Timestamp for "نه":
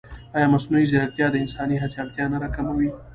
2.31-2.37